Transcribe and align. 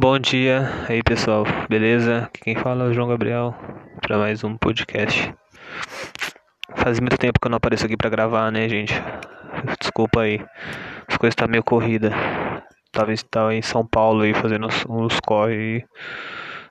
Bom 0.00 0.16
dia 0.16 0.70
aí 0.88 1.02
pessoal, 1.02 1.44
beleza? 1.68 2.18
Aqui 2.26 2.40
quem 2.40 2.54
fala 2.54 2.84
é 2.84 2.86
o 2.86 2.92
João 2.92 3.08
Gabriel 3.08 3.52
para 4.00 4.16
mais 4.16 4.44
um 4.44 4.56
podcast. 4.56 5.34
Faz 6.76 7.00
muito 7.00 7.18
tempo 7.18 7.40
que 7.40 7.48
eu 7.48 7.50
não 7.50 7.56
apareço 7.56 7.84
aqui 7.84 7.96
para 7.96 8.08
gravar, 8.08 8.52
né, 8.52 8.68
gente? 8.68 8.94
Desculpa 9.80 10.20
aí, 10.20 10.40
as 11.08 11.16
coisas 11.16 11.34
tá 11.34 11.48
meio 11.48 11.64
corrida. 11.64 12.12
Tava, 12.92 13.12
tava 13.28 13.52
em 13.56 13.60
São 13.60 13.84
Paulo 13.84 14.22
aí 14.22 14.32
fazendo 14.34 14.68
uns, 14.68 14.86
uns 14.88 15.18
corre. 15.26 15.84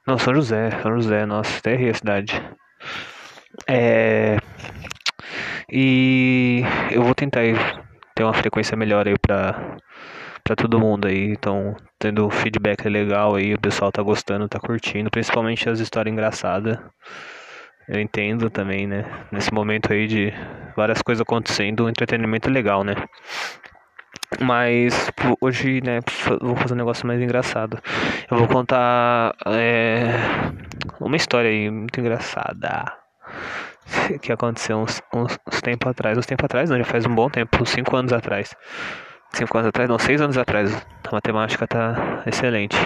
Não, 0.08 0.18
São 0.18 0.34
José, 0.34 0.72
São 0.82 0.94
José, 0.94 1.26
nossa, 1.26 1.60
até 1.60 1.74
errei 1.74 1.90
a 1.90 1.96
cidade. 1.96 2.42
É. 3.68 4.38
E 5.70 6.62
eu 6.92 7.04
vou 7.04 7.14
tentar 7.14 7.42
ter 8.16 8.24
uma 8.24 8.34
frequência 8.34 8.78
melhor 8.78 9.06
aí 9.06 9.16
pra 9.20 9.76
para 10.48 10.56
todo 10.56 10.80
mundo 10.80 11.08
aí. 11.08 11.32
Então, 11.32 11.76
tendo 12.00 12.30
feedback 12.30 12.88
legal 12.88 13.36
aí, 13.36 13.54
o 13.54 13.60
pessoal 13.60 13.92
tá 13.92 14.02
gostando, 14.02 14.48
tá 14.48 14.58
curtindo, 14.60 15.12
principalmente 15.12 15.70
as 15.70 15.82
histórias 15.82 16.14
engraçadas. 16.14 16.80
Eu 17.90 18.00
entendo 18.00 18.50
também, 18.50 18.88
né? 18.88 19.04
Nesse 19.30 19.54
momento 19.54 19.92
aí 19.92 20.08
de 20.08 20.34
várias 20.76 21.02
coisas 21.02 21.22
acontecendo, 21.22 21.90
entretenimento 21.90 22.50
legal, 22.50 22.82
né? 22.84 22.96
Mas 24.40 25.12
hoje, 25.42 25.82
né, 25.82 26.00
vou 26.42 26.56
fazer 26.56 26.74
um 26.74 26.78
negócio 26.78 27.06
mais 27.06 27.22
engraçado. 27.22 27.78
Eu 28.32 28.38
vou 28.38 28.48
contar 28.48 29.36
é, 29.48 30.14
uma 31.00 31.16
história 31.16 31.50
aí 31.50 31.70
muito 31.70 32.00
engraçada 32.00 32.86
que 34.22 34.32
aconteceu 34.32 34.78
uns, 34.78 35.02
uns, 35.14 35.38
uns 35.46 35.62
tempos 35.62 35.90
atrás. 35.90 36.18
Uns 36.18 36.26
tempos 36.26 36.46
atrás, 36.46 36.70
não, 36.70 36.78
já 36.78 36.86
faz 36.86 37.06
um 37.06 37.14
bom 37.14 37.30
tempo, 37.30 37.62
uns 37.62 37.70
5 37.70 37.96
anos 37.96 38.14
atrás. 38.14 38.54
5 39.34 39.58
anos 39.58 39.70
atrás, 39.70 39.90
não, 39.90 40.00
6 40.00 40.22
anos 40.22 40.38
atrás. 40.38 40.74
A 41.04 41.12
matemática 41.12 41.68
tá 41.68 42.24
excelente. 42.26 42.78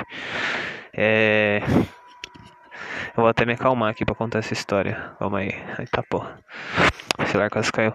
É. 0.94 1.62
Eu 3.16 3.24
vou 3.24 3.28
até 3.28 3.46
me 3.46 3.54
acalmar 3.54 3.90
aqui 3.90 4.06
pra 4.06 4.16
contar 4.16 4.40
essa 4.40 4.54
história. 4.54 5.14
Calma 5.20 5.40
aí. 5.40 5.52
Tá 5.92 6.04
porra. 6.04 6.40
O 7.18 7.26
celular 7.26 7.50
quase 7.50 7.72
caiu. 7.72 7.94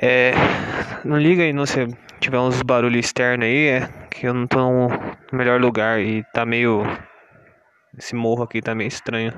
É. 0.00 0.32
Não 1.04 1.18
liga 1.18 1.42
aí 1.42 1.52
não 1.52 1.66
se 1.66 1.86
tiver 2.20 2.38
uns 2.38 2.62
barulhos 2.62 3.04
externos 3.04 3.46
aí, 3.46 3.66
é 3.66 3.88
que 4.10 4.26
eu 4.26 4.32
não 4.32 4.46
tô 4.46 4.58
no 4.58 4.88
melhor 5.32 5.60
lugar 5.60 6.00
e 6.00 6.24
tá 6.32 6.46
meio. 6.46 6.82
Esse 7.98 8.14
morro 8.14 8.42
aqui 8.42 8.62
tá 8.62 8.74
meio 8.74 8.88
estranho. 8.88 9.32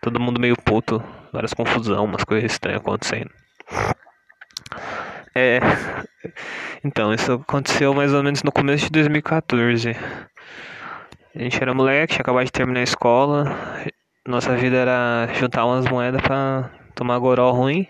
Todo 0.00 0.20
mundo 0.20 0.40
meio 0.40 0.56
puto, 0.56 1.02
várias 1.32 1.52
confusão, 1.52 2.04
umas 2.04 2.22
coisas 2.22 2.52
estranhas 2.52 2.80
acontecendo. 2.80 3.30
É. 5.38 5.60
Então, 6.84 7.14
isso 7.14 7.34
aconteceu 7.34 7.94
mais 7.94 8.12
ou 8.12 8.24
menos 8.24 8.42
no 8.42 8.50
começo 8.50 8.86
de 8.86 8.90
2014. 8.90 9.90
A 11.32 11.38
gente 11.38 11.62
era 11.62 11.72
moleque, 11.72 12.14
tinha 12.14 12.22
acabado 12.22 12.44
de 12.46 12.50
terminar 12.50 12.80
a 12.80 12.82
escola. 12.82 13.56
Nossa 14.26 14.56
vida 14.56 14.76
era 14.76 15.28
juntar 15.34 15.64
umas 15.64 15.86
moedas 15.86 16.20
pra 16.22 16.70
tomar 16.92 17.16
goró 17.20 17.52
ruim 17.52 17.86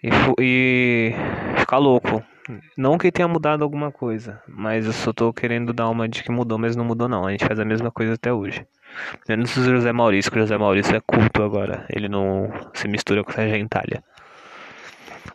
e, 0.00 0.08
e 0.40 1.12
ficar 1.58 1.78
louco. 1.78 2.22
Não 2.76 2.96
que 2.96 3.10
tenha 3.10 3.26
mudado 3.26 3.64
alguma 3.64 3.90
coisa, 3.90 4.40
mas 4.46 4.86
eu 4.86 4.92
só 4.92 5.12
tô 5.12 5.32
querendo 5.32 5.72
dar 5.72 5.88
uma 5.88 6.08
de 6.08 6.22
que 6.22 6.30
mudou, 6.30 6.56
mas 6.56 6.76
não 6.76 6.84
mudou 6.84 7.08
não. 7.08 7.26
A 7.26 7.32
gente 7.32 7.44
faz 7.44 7.58
a 7.58 7.64
mesma 7.64 7.90
coisa 7.90 8.14
até 8.14 8.32
hoje. 8.32 8.64
Menos 9.28 9.56
o 9.56 9.64
José 9.64 9.90
Maurício, 9.90 10.30
que 10.30 10.38
o 10.38 10.40
José 10.42 10.56
Maurício 10.56 10.94
é 10.94 11.00
culto 11.00 11.42
agora. 11.42 11.84
Ele 11.90 12.08
não 12.08 12.48
se 12.74 12.86
mistura 12.86 13.24
com 13.24 13.32
essa 13.32 13.48
gentalha. 13.48 14.04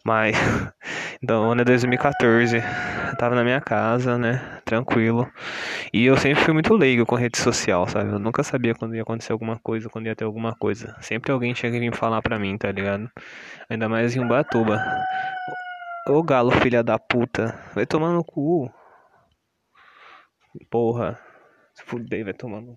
Mas, 0.04 0.36
então, 1.22 1.52
ano 1.52 1.62
é 1.62 1.66
2014, 1.66 2.58
eu 2.58 3.18
tava 3.18 3.36
na 3.36 3.44
minha 3.44 3.62
casa, 3.62 4.18
né, 4.18 4.60
tranquilo. 4.66 5.32
E 5.94 6.06
eu 6.06 6.18
sempre 6.18 6.44
fui 6.44 6.54
muito 6.54 6.74
leigo 6.74 7.06
com 7.06 7.16
rede 7.16 7.38
social, 7.38 7.88
sabe? 7.88 8.12
Eu 8.12 8.20
nunca 8.20 8.44
sabia 8.44 8.74
quando 8.74 8.96
ia 8.96 9.04
acontecer 9.04 9.32
alguma 9.32 9.60
coisa, 9.60 9.90
quando 9.90 10.08
ia 10.08 10.16
ter 10.16 10.26
alguma 10.26 10.56
coisa. 10.56 10.96
Sempre 11.02 11.32
alguém 11.32 11.54
tinha 11.54 11.72
que 11.72 11.80
vir 11.80 11.94
falar 11.96 12.22
pra 12.22 12.40
mim, 12.40 12.58
tá 12.58 12.72
ligado? 12.72 13.10
Ainda 13.70 13.88
mais 13.88 14.16
em 14.16 14.24
Ubatuba. 14.24 14.84
Ô 16.10 16.24
galo, 16.24 16.52
filha 16.52 16.84
da 16.84 16.98
puta, 16.98 17.60
vai 17.76 17.86
tomar 17.86 18.12
no 18.12 18.24
cu. 18.24 18.72
Porra, 20.70 21.20
se 21.76 21.84
fudei, 21.84 22.24
vai 22.24 22.34
tomar 22.34 22.62
no. 22.62 22.76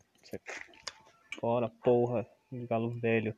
Fora, 1.41 1.71
porra, 1.83 2.27
galo 2.69 2.91
velho. 3.01 3.35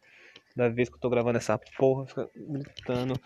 Da 0.56 0.71
vez 0.71 0.89
que 0.89 0.94
eu 0.94 1.00
tô 1.00 1.11
gravando 1.11 1.37
essa 1.37 1.59
porra, 1.77 2.06
fica 2.06 2.31
gritando. 2.34 3.21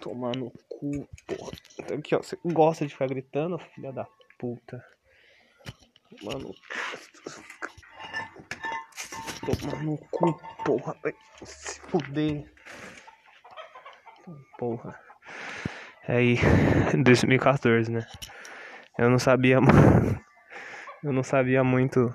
Tomar 0.00 0.36
no 0.36 0.52
cu, 0.68 1.08
porra. 1.26 1.50
Aqui, 1.98 2.14
ó. 2.14 2.18
Você 2.18 2.38
gosta 2.44 2.86
de 2.86 2.92
ficar 2.92 3.08
gritando, 3.08 3.58
filha 3.58 3.92
da 3.92 4.06
puta. 4.38 4.84
Mano. 6.22 6.54
Tomar 9.44 9.82
no 9.82 9.98
cu, 9.98 10.40
porra. 10.64 10.96
Se 11.42 11.80
fuder. 11.80 12.48
Porra. 14.56 14.96
É 16.06 16.16
aí, 16.16 16.36
2014, 17.04 17.90
né? 17.90 18.06
Eu 18.96 19.10
não 19.10 19.18
sabia. 19.18 19.58
Eu 21.02 21.12
não 21.12 21.22
sabia 21.22 21.62
muito 21.62 22.12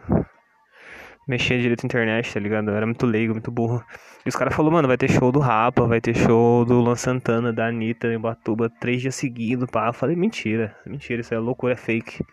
mexer 1.27 1.59
direito 1.59 1.83
na 1.83 1.87
internet, 1.87 2.33
tá 2.33 2.39
ligado? 2.39 2.69
Eu 2.69 2.75
era 2.75 2.85
muito 2.85 3.05
leigo, 3.05 3.33
muito 3.33 3.51
burro. 3.51 3.83
E 4.25 4.29
os 4.29 4.35
caras 4.35 4.53
falaram, 4.53 4.73
mano, 4.73 4.87
vai 4.87 4.97
ter 4.97 5.09
show 5.09 5.31
do 5.31 5.39
Rapa, 5.39 5.85
vai 5.85 5.99
ter 6.01 6.15
show 6.15 6.65
do 6.65 6.79
Luan 6.79 6.95
Santana, 6.95 7.51
da 7.51 7.67
Anitta, 7.67 8.07
em 8.07 8.19
Batuba, 8.19 8.69
três 8.69 9.01
dias 9.01 9.15
seguidos, 9.15 9.69
pá. 9.69 9.87
Eu 9.87 9.93
falei, 9.93 10.15
mentira, 10.15 10.75
mentira, 10.85 11.21
isso 11.21 11.33
é 11.33 11.39
loucura, 11.39 11.73
é 11.73 11.77
fake. 11.77 12.25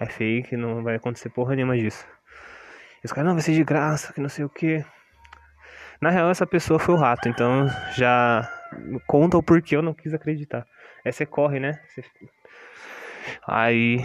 É 0.00 0.06
fake, 0.06 0.56
não 0.56 0.82
vai 0.82 0.96
acontecer 0.96 1.28
porra 1.30 1.54
nenhuma 1.56 1.76
disso. 1.76 2.06
E 3.02 3.06
os 3.06 3.12
caras, 3.12 3.28
não, 3.28 3.34
vai 3.34 3.42
ser 3.42 3.52
de 3.52 3.64
graça, 3.64 4.12
que 4.12 4.20
não 4.20 4.28
sei 4.28 4.44
o 4.44 4.48
que. 4.48 4.84
Na 6.00 6.10
real, 6.10 6.30
essa 6.30 6.46
pessoa 6.46 6.78
foi 6.78 6.94
o 6.94 6.98
rato, 6.98 7.28
então 7.28 7.66
já 7.96 8.48
conta 9.06 9.36
o 9.36 9.42
porquê 9.42 9.76
eu 9.76 9.82
não 9.82 9.94
quis 9.94 10.14
acreditar. 10.14 10.64
Aí 11.04 11.12
você 11.12 11.26
corre, 11.26 11.58
né? 11.58 11.80
Você... 11.88 12.04
Aí 13.46 13.98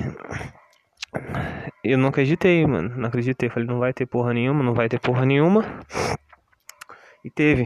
eu 1.84 1.98
não 1.98 2.10
acreditei, 2.10 2.66
mano. 2.66 2.94
Não 2.96 3.08
acreditei. 3.08 3.50
Falei, 3.50 3.68
não 3.68 3.80
vai 3.80 3.94
ter 3.94 4.06
porra 4.06 4.34
nenhuma, 4.34 4.64
não 4.64 4.74
vai 4.74 4.88
ter 4.88 5.00
porra 5.00 5.26
nenhuma. 5.26 5.66
E 7.24 7.30
teve. 7.30 7.66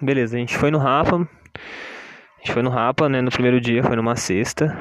Beleza, 0.00 0.36
a 0.36 0.40
gente 0.40 0.56
foi 0.56 0.70
no 0.70 0.78
Rapa. 0.78 1.16
A 1.16 2.38
gente 2.38 2.52
foi 2.52 2.62
no 2.62 2.70
Rapa, 2.70 3.08
né? 3.08 3.20
No 3.20 3.30
primeiro 3.30 3.60
dia, 3.60 3.82
foi 3.82 3.96
numa 3.96 4.16
sexta. 4.16 4.76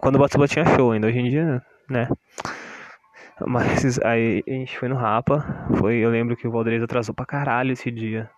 Quando 0.00 0.16
o 0.16 0.18
Batuba 0.18 0.48
tinha 0.48 0.64
show 0.64 0.92
ainda, 0.92 1.06
hoje 1.06 1.18
em 1.18 1.28
dia, 1.28 1.62
né? 1.90 2.08
Mas 3.46 3.98
aí 4.02 4.42
a 4.46 4.50
gente 4.50 4.78
foi 4.78 4.88
no 4.88 4.96
Rapa. 4.96 5.66
Foi, 5.76 5.96
eu 5.96 6.10
lembro 6.10 6.36
que 6.36 6.46
o 6.46 6.50
Valdez 6.50 6.82
atrasou 6.82 7.14
pra 7.14 7.26
caralho 7.26 7.72
esse 7.72 7.90
dia 7.90 8.30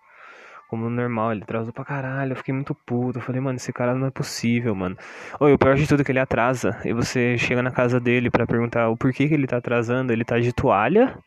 como 0.67 0.89
normal, 0.89 1.31
ele 1.31 1.43
atrasou 1.43 1.73
pra 1.73 1.85
caralho, 1.85 2.33
eu 2.33 2.35
fiquei 2.35 2.53
muito 2.53 2.75
puto, 2.75 3.19
eu 3.19 3.21
falei, 3.23 3.41
mano, 3.41 3.57
esse 3.57 3.71
cara 3.71 3.95
não 3.95 4.07
é 4.07 4.11
possível, 4.11 4.75
mano. 4.75 4.97
Oi, 5.39 5.53
o 5.53 5.57
pior 5.57 5.75
de 5.75 5.87
tudo 5.87 6.01
é 6.01 6.03
que 6.03 6.11
ele 6.11 6.19
atrasa, 6.19 6.77
e 6.83 6.93
você 6.93 7.37
chega 7.37 7.61
na 7.61 7.71
casa 7.71 7.99
dele 7.99 8.29
para 8.29 8.45
perguntar 8.45 8.89
o 8.89 8.97
porquê 8.97 9.27
que 9.27 9.33
ele 9.33 9.47
tá 9.47 9.57
atrasando, 9.57 10.11
ele 10.11 10.25
tá 10.25 10.39
de 10.39 10.51
toalha, 10.53 11.17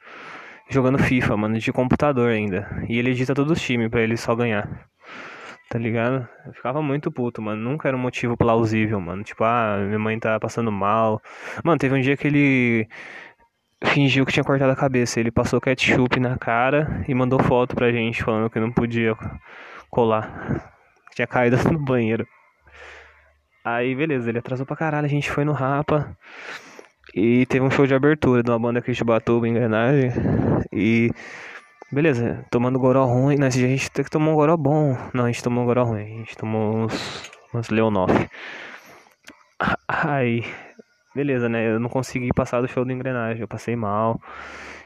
jogando 0.68 0.98
FIFA, 0.98 1.36
mano, 1.36 1.58
de 1.58 1.72
computador 1.72 2.30
ainda, 2.30 2.84
e 2.88 2.98
ele 2.98 3.10
edita 3.10 3.34
todos 3.34 3.52
os 3.52 3.62
times 3.62 3.88
para 3.88 4.02
ele 4.02 4.16
só 4.16 4.34
ganhar. 4.34 4.68
Tá 5.70 5.78
ligado? 5.78 6.28
Eu 6.46 6.52
ficava 6.52 6.82
muito 6.82 7.12
puto, 7.12 7.40
mano. 7.40 7.62
Nunca 7.62 7.86
era 7.86 7.96
um 7.96 8.00
motivo 8.00 8.36
plausível, 8.36 9.00
mano. 9.00 9.22
Tipo, 9.22 9.44
ah, 9.44 9.76
minha 9.86 10.00
mãe 10.00 10.18
tá 10.18 10.38
passando 10.40 10.72
mal. 10.72 11.22
Mano, 11.62 11.78
teve 11.78 11.94
um 11.94 12.00
dia 12.00 12.16
que 12.16 12.26
ele 12.26 12.88
fingiu 13.84 14.26
que 14.26 14.32
tinha 14.32 14.44
cortado 14.44 14.72
a 14.72 14.76
cabeça. 14.76 15.20
Ele 15.20 15.30
passou 15.30 15.60
ketchup 15.60 16.20
na 16.20 16.36
cara 16.36 17.04
e 17.08 17.14
mandou 17.14 17.38
foto 17.38 17.74
pra 17.74 17.90
gente 17.90 18.22
falando 18.22 18.50
que 18.50 18.60
não 18.60 18.72
podia 18.72 19.16
colar. 19.90 20.72
Tinha 21.14 21.26
caído 21.26 21.56
no 21.72 21.78
banheiro. 21.78 22.26
Aí, 23.64 23.94
beleza, 23.94 24.30
ele 24.30 24.38
atrasou 24.38 24.64
pra 24.64 24.76
caralho. 24.76 25.06
A 25.06 25.10
gente 25.10 25.30
foi 25.30 25.44
no 25.44 25.52
Rapa. 25.52 26.16
E 27.14 27.44
teve 27.46 27.64
um 27.64 27.70
show 27.70 27.86
de 27.86 27.94
abertura 27.94 28.42
de 28.42 28.50
uma 28.50 28.58
banda 28.58 28.78
aqui 28.78 28.92
de 28.92 29.04
Batuba, 29.04 29.48
engrenagem. 29.48 30.12
E. 30.72 31.10
Beleza, 31.92 32.44
tomando 32.50 32.78
goró 32.78 33.04
ruim. 33.04 33.36
Nesse 33.36 33.58
dia 33.58 33.66
a 33.66 33.70
gente 33.70 33.90
tem 33.90 34.04
que 34.04 34.10
tomar 34.10 34.30
um 34.30 34.34
goró 34.34 34.56
bom. 34.56 34.96
Não, 35.12 35.24
a 35.24 35.26
gente 35.26 35.42
tomou 35.42 35.64
um 35.64 35.66
goró 35.66 35.84
ruim. 35.84 36.02
A 36.02 36.18
gente 36.18 36.36
tomou 36.36 36.84
uns. 36.84 37.30
uns. 37.52 37.68
Aí. 39.88 40.44
Beleza, 41.14 41.48
né? 41.48 41.72
Eu 41.72 41.80
não 41.80 41.88
consegui 41.88 42.28
passar 42.34 42.60
do 42.60 42.68
show 42.68 42.84
do 42.84 42.92
engrenagem, 42.92 43.40
eu 43.40 43.48
passei 43.48 43.74
mal. 43.74 44.20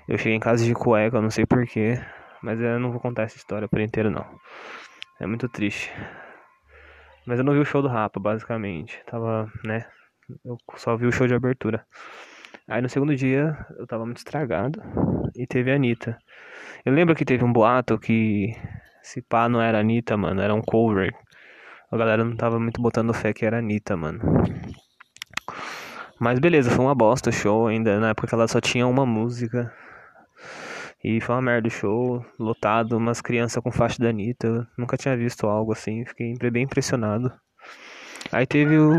Eu 0.09 0.17
cheguei 0.17 0.35
em 0.35 0.41
casa 0.41 0.65
de 0.65 0.73
cueca, 0.73 1.21
não 1.21 1.31
sei 1.31 1.45
porquê. 1.45 2.01
Mas 2.43 2.61
eu 2.61 2.79
não 2.81 2.91
vou 2.91 3.01
contar 3.01 3.25
essa 3.25 3.37
história 3.37 3.69
por 3.69 3.81
inteiro, 3.81 4.11
não. 4.11 4.25
É 5.21 5.27
muito 5.27 5.49
triste. 5.49 5.93
Mas 7.27 7.39
eu 7.39 7.45
não 7.45 7.53
vi 7.53 7.59
o 7.59 7.65
show 7.65 7.83
do 7.83 7.89
Rapa, 7.89 8.19
basicamente. 8.21 9.03
Tava, 9.07 9.51
né? 9.65 9.87
Eu 10.45 10.57
só 10.77 10.97
vi 10.97 11.07
o 11.07 11.13
show 11.13 11.27
de 11.27 11.35
abertura. 11.35 11.87
Aí 12.67 12.81
no 12.81 12.89
segundo 12.89 13.15
dia 13.15 13.55
eu 13.79 13.87
tava 13.87 14.07
muito 14.07 14.19
estragado 14.19 14.83
e 15.37 15.47
teve 15.47 15.71
a 15.71 15.75
Anitta. 15.75 16.19
Eu 16.85 16.95
lembro 16.95 17.15
que 17.15 17.25
teve 17.25 17.45
um 17.45 17.53
boato 17.53 17.99
que 17.99 18.55
se 19.03 19.21
pá 19.21 19.49
não 19.49 19.61
era 19.61 19.79
a 19.79 19.81
Anitta, 19.83 20.17
mano, 20.17 20.41
era 20.41 20.55
um 20.55 20.63
cover. 20.63 21.15
A 21.91 21.97
galera 21.97 22.25
não 22.25 22.37
tava 22.37 22.59
muito 22.59 22.81
botando 22.81 23.13
fé 23.13 23.33
que 23.35 23.45
era 23.45 23.57
a 23.57 23.59
Anitta, 23.59 23.97
mano. 23.97 24.21
Mas 26.25 26.39
beleza, 26.39 26.71
foi 26.71 26.83
uma 26.83 26.95
bosta 26.95 27.29
o 27.29 27.33
show 27.35 27.67
ainda. 27.67 28.01
Na 28.01 28.09
época 28.09 28.35
ela 28.35 28.49
só 28.49 28.59
tinha 28.59 28.87
uma 28.87 29.05
música. 29.05 29.71
E 31.05 31.21
foi 31.21 31.35
uma 31.35 31.43
merda 31.43 31.69
o 31.69 31.71
show, 31.71 32.25
lotado, 32.39 32.97
umas 32.97 33.21
crianças 33.21 33.63
com 33.63 33.71
faixa 33.71 34.03
da 34.03 34.09
Anitta. 34.09 34.67
Nunca 34.79 34.97
tinha 34.97 35.15
visto 35.19 35.47
algo 35.47 35.73
assim, 35.73 36.03
fiquei 36.07 36.35
bem 36.51 36.63
impressionado. 36.63 37.31
Aí 38.33 38.47
teve 38.47 38.79
o, 38.79 38.93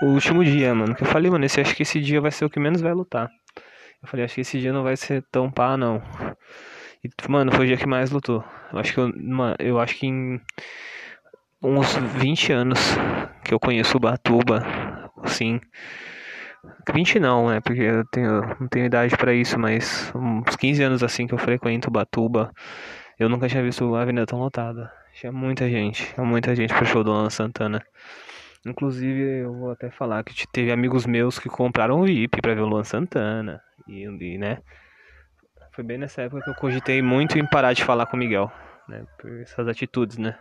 o, 0.00 0.06
último 0.06 0.42
dia, 0.42 0.74
mano, 0.74 0.94
que 0.94 1.02
eu 1.02 1.06
falei, 1.06 1.30
mano, 1.30 1.44
esse, 1.44 1.60
acho 1.60 1.76
que 1.76 1.82
esse 1.82 2.00
dia 2.00 2.18
vai 2.18 2.30
ser 2.30 2.46
o 2.46 2.50
que 2.50 2.58
menos 2.58 2.80
vai 2.80 2.94
lutar. 2.94 3.28
Eu 4.02 4.08
falei, 4.08 4.24
acho 4.24 4.36
que 4.36 4.40
esse 4.40 4.58
dia 4.58 4.72
não 4.72 4.82
vai 4.82 4.96
ser 4.96 5.22
tão 5.30 5.50
pá, 5.50 5.76
não. 5.76 6.02
E, 7.04 7.10
mano, 7.28 7.52
foi 7.52 7.66
o 7.66 7.68
dia 7.68 7.76
que 7.76 7.86
mais 7.86 8.10
lutou. 8.10 8.42
Eu 8.72 8.78
acho 8.78 8.94
que 8.94 9.00
eu, 9.00 9.12
mano, 9.18 9.54
eu 9.58 9.78
acho 9.78 9.96
que 9.96 10.06
em 10.06 10.40
uns 11.62 11.94
20 11.94 12.54
anos 12.54 12.80
que 13.44 13.52
eu 13.52 13.60
conheço 13.60 13.98
o 13.98 14.00
Batuba, 14.00 14.64
assim, 15.22 15.60
20 16.92 17.20
não, 17.20 17.48
né? 17.48 17.60
Porque 17.60 17.82
eu 17.82 18.04
tenho, 18.06 18.40
não 18.60 18.68
tenho 18.68 18.86
idade 18.86 19.16
para 19.16 19.32
isso, 19.32 19.58
mas 19.58 20.12
uns 20.14 20.56
15 20.56 20.82
anos 20.82 21.02
assim 21.02 21.26
que 21.26 21.34
eu 21.34 21.38
frequento 21.38 21.90
Batuba, 21.90 22.50
eu 23.18 23.28
nunca 23.28 23.48
tinha 23.48 23.62
visto 23.62 23.94
a 23.94 24.02
avenida 24.02 24.26
tão 24.26 24.38
lotada. 24.38 24.90
Tinha 25.14 25.32
muita 25.32 25.68
gente, 25.68 26.12
tinha 26.14 26.24
muita 26.24 26.54
gente 26.54 26.72
pro 26.72 26.86
show 26.86 27.02
do 27.02 27.10
Luan 27.10 27.30
Santana. 27.30 27.84
Inclusive, 28.64 29.40
eu 29.42 29.54
vou 29.54 29.70
até 29.70 29.90
falar 29.90 30.22
que 30.22 30.46
teve 30.48 30.70
amigos 30.70 31.06
meus 31.06 31.38
que 31.38 31.48
compraram 31.48 32.00
o 32.00 32.04
VIP 32.04 32.40
pra 32.42 32.54
ver 32.54 32.60
o 32.60 32.66
Luan 32.66 32.84
Santana. 32.84 33.60
E, 33.88 34.04
e, 34.04 34.38
né? 34.38 34.58
Foi 35.72 35.82
bem 35.82 35.98
nessa 35.98 36.22
época 36.22 36.42
que 36.42 36.50
eu 36.50 36.54
cogitei 36.54 37.00
muito 37.00 37.38
em 37.38 37.46
parar 37.46 37.72
de 37.72 37.84
falar 37.84 38.06
com 38.06 38.16
o 38.16 38.20
Miguel, 38.20 38.52
né? 38.86 39.04
Por 39.18 39.40
essas 39.40 39.66
atitudes, 39.66 40.18
né? 40.18 40.36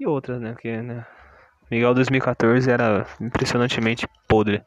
E 0.00 0.06
outras, 0.06 0.40
né? 0.40 0.52
Porque, 0.52 0.76
né? 0.82 1.06
Miguel 1.70 1.94
2014 1.94 2.70
era 2.70 3.06
impressionantemente 3.20 4.06
podre. 4.28 4.62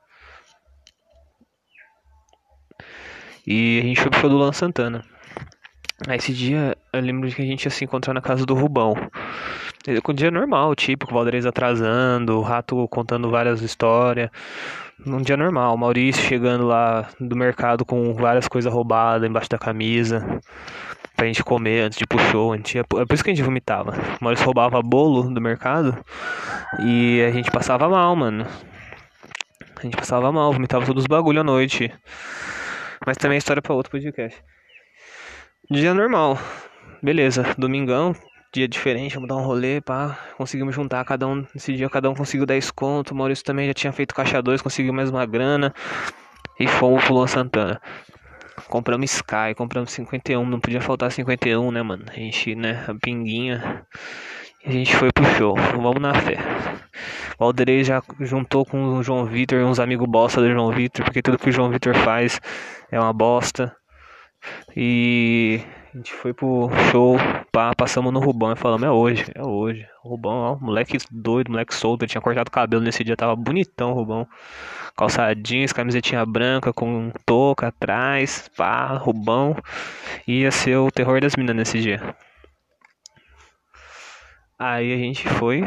E 3.47 3.79
a 3.79 3.83
gente 3.83 4.01
foi 4.01 4.11
pro 4.11 4.19
show 4.19 4.29
do 4.29 4.35
Luan 4.35 4.51
Santana. 4.51 5.05
Aí 6.05 6.17
esse 6.17 6.33
dia 6.33 6.77
eu 6.91 7.01
lembro 7.01 7.31
que 7.31 7.41
a 7.41 7.45
gente 7.45 7.63
ia 7.63 7.71
se 7.71 7.85
encontrar 7.85 8.13
na 8.13 8.21
casa 8.21 8.45
do 8.45 8.53
Rubão. 8.53 8.93
Um 10.05 10.13
dia 10.13 10.29
normal, 10.29 10.75
tipo, 10.75 11.09
o 11.09 11.13
Valdez 11.13 11.45
atrasando, 11.45 12.37
o 12.37 12.41
Rato 12.41 12.85
contando 12.89 13.31
várias 13.31 13.61
histórias. 13.61 14.29
Num 15.05 15.21
dia 15.21 15.37
normal, 15.37 15.77
Maurício 15.77 16.21
chegando 16.23 16.65
lá 16.65 17.07
do 17.21 17.37
mercado 17.37 17.85
com 17.85 18.13
várias 18.13 18.49
coisas 18.49 18.71
roubadas 18.71 19.29
embaixo 19.29 19.49
da 19.49 19.57
camisa 19.57 20.41
pra 21.15 21.25
gente 21.25 21.43
comer 21.43 21.83
antes 21.83 21.97
de 21.97 22.03
ir 22.03 22.07
pro 22.07 22.19
show. 22.19 22.51
A 22.51 22.57
gente 22.57 22.75
ia, 22.75 22.81
é 22.81 22.83
por 22.83 23.13
isso 23.13 23.23
que 23.23 23.31
a 23.31 23.33
gente 23.33 23.45
vomitava. 23.45 23.93
O 24.19 24.23
Maurício 24.23 24.45
roubava 24.45 24.81
bolo 24.81 25.23
do 25.33 25.39
mercado 25.39 25.97
e 26.81 27.23
a 27.25 27.31
gente 27.31 27.49
passava 27.49 27.87
mal, 27.87 28.13
mano. 28.13 28.45
A 29.77 29.81
gente 29.81 29.95
passava 29.95 30.31
mal, 30.33 30.51
vomitava 30.51 30.85
todos 30.85 31.03
os 31.03 31.07
bagulho 31.07 31.39
à 31.39 31.43
noite. 31.45 31.93
Mas 33.05 33.17
também 33.17 33.35
é 33.35 33.39
história 33.39 33.61
para 33.61 33.73
outro 33.73 33.91
podcast. 33.91 34.41
Dia 35.69 35.93
normal. 35.93 36.37
Beleza, 37.01 37.43
domingão, 37.57 38.15
dia 38.53 38.67
diferente, 38.67 39.15
vamos 39.15 39.29
dar 39.29 39.35
um 39.35 39.43
rolê, 39.43 39.81
pá. 39.81 40.17
Conseguimos 40.37 40.73
juntar 40.73 41.03
cada 41.05 41.27
um, 41.27 41.45
nesse 41.53 41.73
dia 41.73 41.89
cada 41.89 42.09
um 42.09 42.15
conseguiu 42.15 42.45
10 42.45 42.71
conto. 42.71 43.11
O 43.11 43.15
Maurício 43.15 43.45
também 43.45 43.67
já 43.67 43.73
tinha 43.73 43.93
feito 43.93 44.15
caixa 44.15 44.41
2, 44.41 44.61
conseguiu 44.61 44.93
mais 44.93 45.09
uma 45.09 45.25
grana. 45.25 45.73
E 46.59 46.67
fomos 46.67 47.03
pro 47.03 47.13
Luan 47.13 47.27
Santana. 47.27 47.81
Compramos 48.67 49.13
Sky, 49.13 49.53
compramos 49.55 49.91
51, 49.91 50.43
não 50.43 50.59
podia 50.59 50.81
faltar 50.81 51.11
51, 51.11 51.71
né, 51.71 51.83
mano? 51.83 52.05
A 52.09 52.13
gente, 52.13 52.55
né, 52.55 52.83
a 52.87 52.95
pinguinha. 52.95 53.85
A 54.65 54.71
gente 54.71 54.95
foi 54.95 55.11
pro 55.13 55.23
show, 55.37 55.55
vamos 55.55 56.01
na 56.01 56.13
fé. 56.15 56.37
O 57.39 57.43
Alderei 57.43 57.83
já 57.83 58.01
juntou 58.19 58.65
com 58.65 58.97
o 58.97 59.03
João 59.03 59.25
Vitor, 59.25 59.59
uns 59.63 59.79
amigos 59.79 60.07
bosta 60.09 60.41
do 60.41 60.51
João 60.51 60.71
Vitor, 60.71 61.05
porque 61.05 61.21
tudo 61.21 61.37
que 61.37 61.49
o 61.49 61.51
João 61.51 61.69
Vitor 61.69 61.95
faz 61.95 62.41
é 62.91 62.99
uma 62.99 63.13
bosta. 63.13 63.75
E 64.75 65.61
a 65.93 65.97
gente 65.97 66.13
foi 66.13 66.33
pro 66.33 66.69
show, 66.91 67.17
pá, 67.51 67.73
passamos 67.75 68.11
no 68.11 68.19
Rubão 68.19 68.53
e 68.53 68.55
falamos, 68.55 68.87
é 68.87 68.91
hoje, 68.91 69.25
é 69.35 69.43
hoje. 69.43 69.87
O 70.03 70.09
Rubão, 70.09 70.33
ó, 70.33 70.55
moleque 70.59 70.97
doido, 71.11 71.51
moleque 71.51 71.75
solto, 71.75 72.07
tinha 72.07 72.21
cortado 72.21 72.49
o 72.49 72.51
cabelo 72.51 72.83
nesse 72.83 73.03
dia, 73.03 73.15
tava 73.15 73.35
bonitão 73.35 73.91
o 73.91 73.93
Rubão. 73.93 74.27
Calçadinhos, 74.95 75.73
camisetinha 75.73 76.25
branca 76.25 76.73
com 76.73 77.11
touca 77.25 77.67
atrás, 77.67 78.49
pá, 78.57 78.97
Rubão. 78.97 79.55
Ia 80.27 80.51
ser 80.51 80.77
o 80.77 80.91
terror 80.91 81.21
das 81.21 81.35
minas 81.35 81.55
nesse 81.55 81.79
dia. 81.79 82.15
Aí 84.59 84.91
a 84.91 84.97
gente 84.97 85.27
foi, 85.29 85.61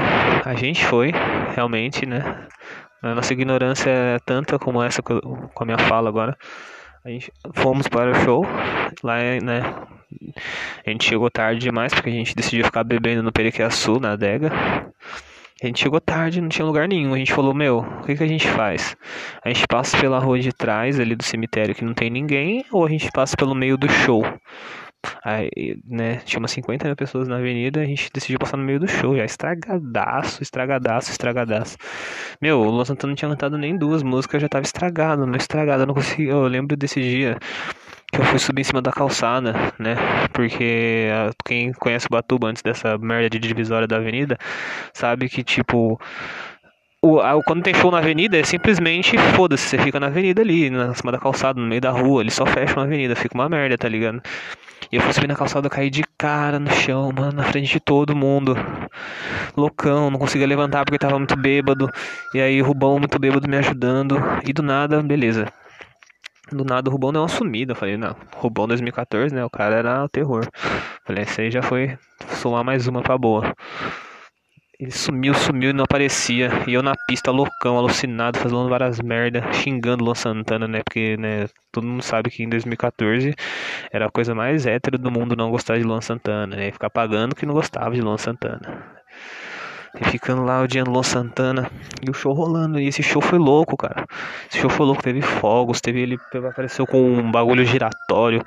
a 0.44 0.54
gente 0.54 0.84
foi, 0.84 1.12
realmente, 1.54 2.04
né? 2.04 2.48
A 3.00 3.14
nossa 3.14 3.32
ignorância 3.32 3.88
é 3.88 4.18
tanta 4.18 4.58
como 4.58 4.82
essa 4.82 5.00
com 5.00 5.20
a 5.60 5.64
minha 5.64 5.78
fala 5.78 6.08
agora. 6.08 6.36
A 7.04 7.08
gente 7.08 7.32
fomos 7.54 7.86
para 7.86 8.10
o 8.10 8.14
show, 8.24 8.44
lá, 9.02 9.16
né? 9.42 9.62
A 10.84 10.90
gente 10.90 11.08
chegou 11.08 11.30
tarde 11.30 11.60
demais 11.60 11.94
porque 11.94 12.10
a 12.10 12.12
gente 12.12 12.34
decidiu 12.34 12.64
ficar 12.64 12.82
bebendo 12.82 13.22
no 13.22 13.30
Periquiaçu, 13.30 14.00
na 14.00 14.12
adega. 14.12 14.50
A 15.62 15.66
gente 15.66 15.80
chegou 15.80 16.00
tarde, 16.00 16.40
não 16.40 16.48
tinha 16.48 16.64
lugar 16.66 16.88
nenhum. 16.88 17.14
A 17.14 17.18
gente 17.18 17.32
falou, 17.32 17.54
meu, 17.54 17.78
o 17.78 18.02
que, 18.02 18.16
que 18.16 18.24
a 18.24 18.26
gente 18.26 18.48
faz? 18.48 18.96
A 19.44 19.48
gente 19.48 19.66
passa 19.68 19.96
pela 19.98 20.18
rua 20.18 20.40
de 20.40 20.52
trás 20.52 20.98
ali 20.98 21.14
do 21.14 21.22
cemitério 21.22 21.74
que 21.74 21.84
não 21.84 21.94
tem 21.94 22.10
ninguém, 22.10 22.64
ou 22.72 22.84
a 22.84 22.88
gente 22.88 23.08
passa 23.12 23.36
pelo 23.36 23.54
meio 23.54 23.76
do 23.76 23.88
show? 23.88 24.24
Aí, 25.24 25.78
né, 25.86 26.16
tinha 26.24 26.38
umas 26.38 26.50
50 26.50 26.86
mil 26.86 26.96
pessoas 26.96 27.28
na 27.28 27.36
avenida, 27.36 27.80
a 27.80 27.84
gente 27.84 28.10
decidiu 28.12 28.38
passar 28.38 28.56
no 28.56 28.64
meio 28.64 28.80
do 28.80 28.88
show, 28.88 29.16
já 29.16 29.24
estragadaço, 29.24 30.42
estragadaço, 30.42 31.10
estragadaço. 31.10 31.76
Meu, 32.40 32.60
o 32.60 32.70
Luan 32.70 32.84
Santana 32.84 33.10
não 33.10 33.16
tinha 33.16 33.30
cantado 33.30 33.58
nem 33.58 33.76
duas 33.76 34.02
músicas, 34.02 34.42
já 34.42 34.48
tava 34.48 34.64
estragado, 34.64 35.26
não 35.26 35.36
estragado, 35.36 35.82
eu 35.82 35.86
não 35.86 35.94
consegui, 35.94 36.28
eu 36.28 36.42
lembro 36.46 36.76
desse 36.76 37.00
dia 37.00 37.38
que 38.12 38.20
eu 38.20 38.24
fui 38.24 38.38
subir 38.38 38.62
em 38.62 38.64
cima 38.64 38.82
da 38.82 38.90
calçada, 38.90 39.52
né, 39.78 39.94
porque 40.32 41.08
quem 41.44 41.72
conhece 41.72 42.06
o 42.06 42.10
Batuba 42.10 42.48
antes 42.48 42.62
dessa 42.62 42.98
merda 42.98 43.30
de 43.30 43.38
divisória 43.38 43.86
da 43.86 43.96
avenida, 43.96 44.36
sabe 44.92 45.28
que, 45.28 45.44
tipo, 45.44 46.00
o, 47.02 47.20
a, 47.20 47.42
quando 47.44 47.62
tem 47.62 47.72
show 47.72 47.90
na 47.90 47.98
avenida, 47.98 48.38
é 48.38 48.42
simplesmente 48.42 49.16
foda-se, 49.34 49.68
você 49.68 49.78
fica 49.78 50.00
na 50.00 50.08
avenida 50.08 50.42
ali, 50.42 50.68
na 50.70 50.94
cima 50.94 51.12
da 51.12 51.18
calçada, 51.18 51.60
no 51.60 51.66
meio 51.66 51.80
da 51.80 51.90
rua, 51.90 52.22
eles 52.22 52.34
só 52.34 52.44
fecham 52.44 52.82
a 52.82 52.86
avenida, 52.86 53.14
fica 53.14 53.34
uma 53.34 53.48
merda, 53.48 53.78
tá 53.78 53.88
ligado? 53.88 54.20
E 54.92 54.96
eu 54.96 55.02
fui 55.02 55.12
subir 55.12 55.28
na 55.28 55.36
calçada, 55.36 55.70
caí 55.70 55.88
de 55.88 56.02
cara 56.18 56.58
no 56.58 56.70
chão, 56.70 57.12
mano, 57.16 57.32
na 57.32 57.44
frente 57.44 57.70
de 57.72 57.78
todo 57.78 58.16
mundo. 58.16 58.56
Loucão, 59.56 60.10
não 60.10 60.18
conseguia 60.18 60.46
levantar 60.46 60.84
porque 60.84 60.98
tava 60.98 61.16
muito 61.16 61.36
bêbado. 61.36 61.88
E 62.34 62.40
aí 62.40 62.60
o 62.60 62.64
Rubão 62.64 62.98
muito 62.98 63.16
bêbado 63.18 63.48
me 63.48 63.56
ajudando. 63.56 64.16
E 64.44 64.52
do 64.52 64.62
nada, 64.62 65.00
beleza. 65.00 65.46
Do 66.50 66.64
nada 66.64 66.90
o 66.90 66.92
Rubão 66.92 67.12
deu 67.12 67.22
uma 67.22 67.28
sumida. 67.28 67.72
Eu 67.72 67.76
falei, 67.76 67.96
não, 67.96 68.16
Rubão 68.34 68.66
2014, 68.66 69.32
né? 69.32 69.44
O 69.44 69.50
cara 69.50 69.76
era 69.76 70.04
o 70.04 70.08
terror. 70.08 70.44
falei, 71.06 71.22
esse 71.22 71.40
aí 71.40 71.50
já 71.52 71.62
foi 71.62 71.96
somar 72.40 72.64
mais 72.64 72.88
uma 72.88 73.00
pra 73.00 73.16
boa. 73.16 73.54
Ele 74.80 74.90
sumiu, 74.90 75.34
sumiu 75.34 75.68
e 75.68 75.72
não 75.74 75.84
aparecia. 75.84 76.48
E 76.66 76.72
eu 76.72 76.82
na 76.82 76.94
pista, 77.06 77.30
loucão, 77.30 77.76
alucinado, 77.76 78.38
fazendo 78.38 78.66
várias 78.66 78.98
merda, 78.98 79.52
xingando 79.52 80.02
Luan 80.02 80.14
Santana, 80.14 80.66
né? 80.66 80.80
Porque, 80.82 81.18
né, 81.18 81.48
todo 81.70 81.86
mundo 81.86 82.02
sabe 82.02 82.30
que 82.30 82.42
em 82.42 82.48
2014 82.48 83.34
era 83.92 84.06
a 84.06 84.10
coisa 84.10 84.34
mais 84.34 84.64
hétero 84.64 84.96
do 84.96 85.10
mundo 85.10 85.36
não 85.36 85.50
gostar 85.50 85.76
de 85.76 85.84
Luan 85.84 86.00
Santana, 86.00 86.56
né? 86.56 86.68
E 86.68 86.72
ficar 86.72 86.88
pagando 86.88 87.36
que 87.36 87.44
não 87.44 87.52
gostava 87.52 87.94
de 87.94 88.00
Luan 88.00 88.16
Santana. 88.16 88.82
E 90.00 90.04
ficando 90.06 90.44
lá 90.44 90.62
odiando 90.62 90.90
Luan 90.90 91.02
Santana. 91.02 91.70
E 92.02 92.08
o 92.08 92.14
show 92.14 92.32
rolando. 92.32 92.80
E 92.80 92.86
esse 92.86 93.02
show 93.02 93.20
foi 93.20 93.38
louco, 93.38 93.76
cara. 93.76 94.06
Esse 94.48 94.60
show 94.60 94.70
foi 94.70 94.86
louco. 94.86 95.02
Teve 95.02 95.20
fogos, 95.20 95.82
teve 95.82 96.00
ele 96.00 96.18
apareceu 96.48 96.86
com 96.86 97.02
um 97.02 97.30
bagulho 97.30 97.66
giratório. 97.66 98.42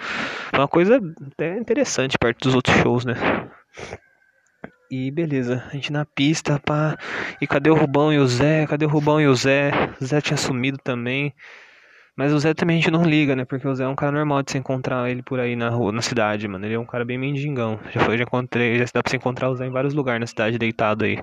Uma 0.51 0.67
coisa 0.67 0.99
até 1.31 1.55
interessante 1.59 2.17
perto 2.17 2.45
dos 2.45 2.55
outros 2.55 2.75
shows, 2.77 3.05
né? 3.05 3.13
E 4.95 5.09
beleza, 5.09 5.63
a 5.71 5.73
gente 5.73 5.91
na 5.91 6.05
pista, 6.05 6.59
pá. 6.59 6.95
E 7.41 7.47
cadê 7.47 7.67
o 7.67 7.73
Rubão 7.73 8.13
e 8.13 8.19
o 8.19 8.27
Zé? 8.27 8.67
Cadê 8.67 8.85
o 8.85 8.87
Rubão 8.87 9.19
e 9.19 9.25
o 9.25 9.33
Zé? 9.33 9.71
O 9.99 10.05
Zé 10.05 10.21
tinha 10.21 10.37
sumido 10.37 10.77
também. 10.83 11.33
Mas 12.15 12.31
o 12.31 12.37
Zé 12.37 12.53
também 12.53 12.77
a 12.77 12.79
gente 12.79 12.91
não 12.91 13.01
liga, 13.01 13.35
né? 13.35 13.43
Porque 13.43 13.67
o 13.67 13.73
Zé 13.73 13.85
é 13.85 13.87
um 13.87 13.95
cara 13.95 14.11
normal 14.11 14.43
de 14.43 14.51
se 14.51 14.57
encontrar 14.59 15.09
ele 15.09 15.23
por 15.23 15.39
aí 15.39 15.55
na 15.55 15.67
rua, 15.69 15.91
na 15.91 16.03
cidade, 16.03 16.47
mano. 16.47 16.63
Ele 16.63 16.75
é 16.75 16.79
um 16.79 16.85
cara 16.85 17.03
bem 17.03 17.17
mendigão. 17.17 17.79
Já 17.89 18.01
foi, 18.01 18.19
já 18.19 18.23
encontrei, 18.23 18.77
já 18.77 18.85
dá 18.93 19.01
pra 19.01 19.09
se 19.09 19.15
encontrar 19.15 19.49
o 19.49 19.55
Zé 19.55 19.65
em 19.65 19.71
vários 19.71 19.95
lugares 19.95 20.19
na 20.19 20.27
cidade, 20.27 20.59
deitado 20.59 21.05
aí. 21.05 21.17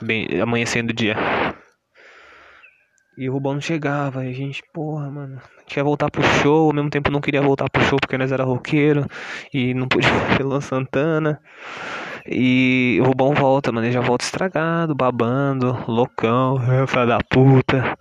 Bem, 0.00 0.28
amanhecendo 0.40 0.90
o 0.90 0.94
dia. 0.94 1.16
E 3.18 3.28
o 3.28 3.32
Rubão 3.32 3.54
não 3.54 3.60
chegava, 3.60 4.24
e 4.24 4.30
a 4.30 4.32
gente, 4.32 4.62
porra, 4.72 5.10
mano, 5.10 5.42
quer 5.66 5.82
voltar 5.82 6.12
pro 6.12 6.22
show, 6.22 6.68
ao 6.68 6.72
mesmo 6.72 6.90
tempo 6.90 7.10
não 7.10 7.20
queria 7.20 7.42
voltar 7.42 7.68
pro 7.68 7.82
show 7.82 7.98
porque 8.00 8.16
nós 8.16 8.30
era 8.30 8.44
roqueiro 8.44 9.04
e 9.52 9.74
não 9.74 9.88
podia 9.88 10.08
Luan 10.42 10.60
Santana. 10.60 11.40
E 12.26 12.98
o 13.00 13.04
Rubão 13.04 13.34
volta, 13.34 13.72
mano, 13.72 13.86
ele 13.86 13.92
já 13.92 14.00
volta 14.00 14.24
estragado, 14.24 14.94
babando, 14.94 15.76
loucão, 15.86 16.58
filho 16.86 17.06
da 17.06 17.18
puta, 17.18 17.98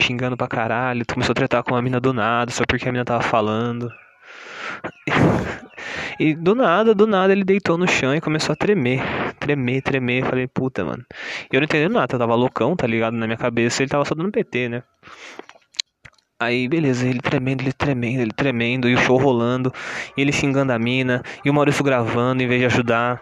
xingando 0.00 0.36
pra 0.36 0.48
caralho. 0.48 1.04
Começou 1.12 1.32
a 1.32 1.36
tretar 1.36 1.62
com 1.62 1.74
a 1.74 1.82
mina 1.82 2.00
do 2.00 2.12
nada, 2.12 2.50
só 2.50 2.64
porque 2.66 2.88
a 2.88 2.92
mina 2.92 3.04
tava 3.04 3.22
falando. 3.22 3.90
E 6.18 6.34
do 6.34 6.52
nada, 6.54 6.94
do 6.94 7.06
nada, 7.06 7.32
ele 7.32 7.44
deitou 7.44 7.78
no 7.78 7.86
chão 7.86 8.12
e 8.12 8.20
começou 8.20 8.52
a 8.52 8.56
tremer. 8.56 9.00
Tremer, 9.38 9.80
tremer. 9.80 10.24
Falei, 10.24 10.48
puta, 10.48 10.84
mano. 10.84 11.04
E 11.50 11.54
eu 11.54 11.60
não 11.60 11.64
entendendo 11.64 11.92
nada, 11.92 12.12
eu 12.12 12.18
tava 12.18 12.34
loucão, 12.34 12.74
tá 12.74 12.88
ligado? 12.88 13.16
Na 13.16 13.26
minha 13.26 13.36
cabeça, 13.36 13.82
ele 13.82 13.90
tava 13.90 14.04
só 14.04 14.16
dando 14.16 14.32
PT, 14.32 14.68
né? 14.68 14.82
Aí, 16.40 16.68
beleza, 16.68 17.06
ele 17.06 17.20
tremendo, 17.20 17.62
ele 17.62 17.72
tremendo, 17.72 18.20
ele 18.20 18.32
tremendo, 18.32 18.88
e 18.88 18.94
o 18.94 18.98
show 18.98 19.16
rolando, 19.16 19.72
e 20.16 20.20
ele 20.20 20.32
xingando 20.32 20.72
a 20.72 20.78
mina, 20.78 21.22
e 21.44 21.50
o 21.50 21.54
Maurício 21.54 21.84
gravando 21.84 22.42
em 22.42 22.46
vez 22.46 22.60
de 22.60 22.66
ajudar. 22.66 23.20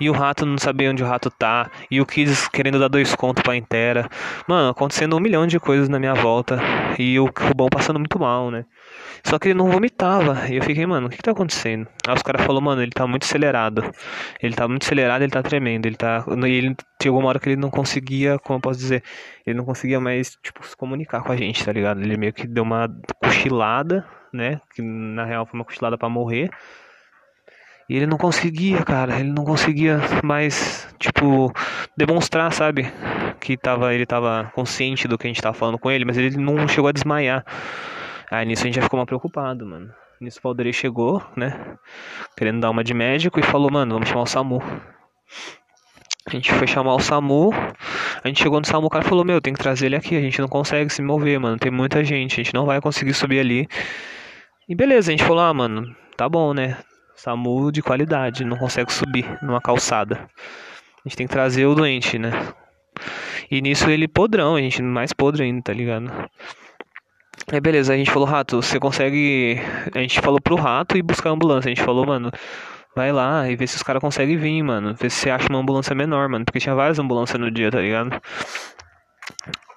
E 0.00 0.08
o 0.10 0.12
rato 0.12 0.44
não 0.44 0.58
sabia 0.58 0.90
onde 0.90 1.02
o 1.02 1.06
rato 1.06 1.30
tá. 1.30 1.70
E 1.90 2.00
o 2.00 2.06
Kids 2.06 2.48
querendo 2.48 2.78
dar 2.78 2.88
dois 2.88 3.14
contos 3.14 3.42
pra 3.42 3.56
inteira. 3.56 4.08
Mano, 4.48 4.70
acontecendo 4.70 5.16
um 5.16 5.20
milhão 5.20 5.46
de 5.46 5.58
coisas 5.58 5.88
na 5.88 5.98
minha 5.98 6.14
volta. 6.14 6.58
E 6.98 7.18
o 7.18 7.24
Rubão 7.26 7.68
passando 7.68 7.98
muito 7.98 8.18
mal, 8.18 8.50
né? 8.50 8.64
Só 9.24 9.38
que 9.38 9.48
ele 9.48 9.54
não 9.54 9.70
vomitava. 9.70 10.48
E 10.48 10.56
eu 10.56 10.62
fiquei, 10.62 10.84
mano, 10.86 11.06
o 11.06 11.10
que, 11.10 11.16
que 11.16 11.22
tá 11.22 11.30
acontecendo? 11.30 11.88
Aí 12.06 12.14
os 12.14 12.22
caras 12.22 12.42
falaram, 12.42 12.64
mano, 12.64 12.82
ele 12.82 12.92
tá 12.92 13.06
muito 13.06 13.24
acelerado. 13.24 13.82
Ele 14.40 14.54
tá 14.54 14.68
muito 14.68 14.84
acelerado, 14.84 15.22
ele 15.22 15.32
tá 15.32 15.42
tremendo. 15.42 15.86
Ele 15.86 15.96
tá. 15.96 16.24
E 16.46 16.50
ele 16.50 16.76
chegou 17.02 17.20
uma 17.20 17.28
hora 17.28 17.38
que 17.38 17.48
ele 17.48 17.56
não 17.56 17.70
conseguia, 17.70 18.38
como 18.38 18.58
eu 18.58 18.60
posso 18.60 18.78
dizer, 18.78 19.02
ele 19.46 19.56
não 19.56 19.64
conseguia 19.64 20.00
mais, 20.00 20.36
tipo, 20.42 20.66
se 20.66 20.76
comunicar 20.76 21.22
com 21.22 21.32
a 21.32 21.36
gente, 21.36 21.64
tá 21.64 21.72
ligado? 21.72 22.00
Ele 22.02 22.16
meio 22.16 22.32
que 22.32 22.46
deu 22.46 22.62
uma 22.62 22.88
cochilada, 23.22 24.06
né? 24.32 24.60
Que 24.74 24.82
na 24.82 25.24
real 25.24 25.46
foi 25.46 25.58
uma 25.58 25.64
cochilada 25.64 25.96
para 25.96 26.08
morrer. 26.08 26.50
E 27.88 27.96
ele 27.96 28.06
não 28.06 28.16
conseguia, 28.16 28.82
cara, 28.82 29.20
ele 29.20 29.30
não 29.30 29.44
conseguia 29.44 29.98
mais, 30.22 30.88
tipo, 30.98 31.52
demonstrar, 31.96 32.50
sabe? 32.52 32.90
Que 33.40 33.56
tava, 33.56 33.92
ele 33.92 34.06
tava 34.06 34.50
consciente 34.54 35.06
do 35.06 35.18
que 35.18 35.26
a 35.26 35.30
gente 35.30 35.42
tava 35.42 35.54
falando 35.54 35.78
com 35.78 35.90
ele, 35.90 36.04
mas 36.04 36.16
ele 36.16 36.36
não 36.38 36.66
chegou 36.66 36.88
a 36.88 36.92
desmaiar. 36.92 37.44
Aí 38.30 38.46
nisso 38.46 38.62
a 38.62 38.66
gente 38.66 38.76
já 38.76 38.82
ficou 38.82 38.96
mais 38.96 39.06
preocupado, 39.06 39.66
mano. 39.66 39.92
Nisso 40.20 40.38
o 40.38 40.42
Valderei 40.42 40.72
chegou, 40.72 41.22
né? 41.36 41.76
Querendo 42.36 42.60
dar 42.60 42.70
uma 42.70 42.82
de 42.82 42.94
médico 42.94 43.38
e 43.38 43.42
falou, 43.42 43.70
mano, 43.70 43.94
vamos 43.94 44.08
chamar 44.08 44.22
o 44.22 44.26
SAMU. 44.26 44.62
A 46.26 46.30
gente 46.30 46.52
foi 46.54 46.66
chamar 46.66 46.94
o 46.94 47.00
SAMU. 47.00 47.50
A 48.22 48.28
gente 48.28 48.42
chegou 48.42 48.58
no 48.58 48.66
SAMU, 48.66 48.86
o 48.86 48.90
cara 48.90 49.04
falou, 49.04 49.24
meu, 49.24 49.42
tem 49.42 49.52
que 49.52 49.60
trazer 49.60 49.86
ele 49.86 49.96
aqui. 49.96 50.16
A 50.16 50.20
gente 50.22 50.40
não 50.40 50.48
consegue 50.48 50.90
se 50.90 51.02
mover, 51.02 51.38
mano. 51.38 51.58
Tem 51.58 51.70
muita 51.70 52.02
gente, 52.02 52.40
a 52.40 52.44
gente 52.44 52.54
não 52.54 52.64
vai 52.64 52.80
conseguir 52.80 53.12
subir 53.12 53.40
ali. 53.40 53.68
E 54.66 54.74
beleza, 54.74 55.10
a 55.10 55.12
gente 55.12 55.24
falou, 55.24 55.42
ah, 55.42 55.52
mano, 55.52 55.94
tá 56.16 56.26
bom, 56.26 56.54
né? 56.54 56.78
SAMU 57.16 57.70
de 57.70 57.82
qualidade, 57.82 58.44
não 58.44 58.56
consegue 58.56 58.92
subir 58.92 59.38
numa 59.42 59.60
calçada. 59.60 60.28
A 61.04 61.08
gente 61.08 61.16
tem 61.16 61.26
que 61.26 61.32
trazer 61.32 61.66
o 61.66 61.74
doente, 61.74 62.18
né? 62.18 62.30
E 63.50 63.60
nisso 63.60 63.88
ele 63.90 64.08
podrão, 64.08 64.56
a 64.56 64.60
gente 64.60 64.82
mais 64.82 65.12
podre 65.12 65.42
ainda, 65.42 65.62
tá 65.62 65.72
ligado? 65.72 66.10
Aí 67.52 67.60
beleza, 67.60 67.92
a 67.92 67.96
gente 67.96 68.10
falou, 68.10 68.26
Rato, 68.26 68.62
você 68.62 68.80
consegue. 68.80 69.58
A 69.94 69.98
gente 69.98 70.20
falou 70.20 70.40
pro 70.40 70.56
Rato 70.56 70.96
e 70.96 71.02
buscar 71.02 71.30
a 71.30 71.32
ambulância. 71.32 71.68
A 71.68 71.74
gente 71.74 71.84
falou, 71.84 72.06
mano, 72.06 72.30
vai 72.96 73.12
lá 73.12 73.48
e 73.50 73.56
vê 73.56 73.66
se 73.66 73.76
os 73.76 73.82
caras 73.82 74.00
conseguem 74.00 74.36
vir, 74.36 74.62
mano. 74.62 74.94
Vê 74.94 75.10
se 75.10 75.16
você 75.16 75.30
acha 75.30 75.48
uma 75.50 75.58
ambulância 75.58 75.94
menor, 75.94 76.28
mano. 76.28 76.44
Porque 76.44 76.58
tinha 76.60 76.74
várias 76.74 76.98
ambulâncias 76.98 77.38
no 77.38 77.50
dia, 77.50 77.70
tá 77.70 77.80
ligado? 77.80 78.20